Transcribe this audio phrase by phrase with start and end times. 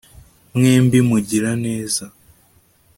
[0.55, 2.03] Mwembi mugira neza